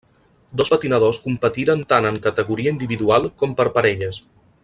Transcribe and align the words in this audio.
Dos 0.61 0.71
patinadors 0.73 1.19
competiren 1.25 1.83
tant 1.93 2.09
en 2.13 2.17
categoria 2.25 2.75
individual 2.77 3.31
com 3.43 3.55
per 3.61 3.67
parelles. 3.79 4.23